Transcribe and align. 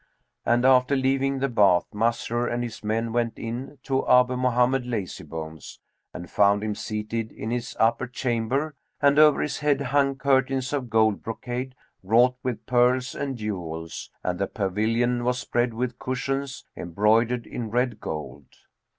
And 0.47 0.65
after 0.65 0.95
leaving 0.95 1.37
the 1.37 1.47
bath 1.47 1.85
Masrur 1.93 2.51
and 2.51 2.63
his 2.63 2.83
men 2.83 3.13
went 3.13 3.37
in 3.37 3.77
to 3.83 4.03
Abu 4.07 4.35
Mohammed 4.35 4.83
Lazybones 4.87 5.77
and 6.11 6.27
found 6.27 6.63
him 6.63 6.73
seated 6.73 7.31
in 7.31 7.51
his 7.51 7.77
upper 7.79 8.07
chamber; 8.07 8.73
and 8.99 9.19
over 9.19 9.43
his 9.43 9.59
head 9.59 9.79
hung 9.79 10.15
curtains 10.15 10.73
of 10.73 10.89
gold 10.89 11.21
brocade, 11.21 11.75
wrought 12.01 12.35
with 12.41 12.65
pearls 12.65 13.13
and 13.13 13.37
jewels, 13.37 14.09
and 14.23 14.39
the 14.39 14.47
pavilion 14.47 15.23
was 15.23 15.37
spread 15.37 15.71
with 15.71 15.99
cushions, 15.99 16.65
embroidered 16.75 17.45
in 17.45 17.69
red 17.69 17.99
gold. 17.99 18.47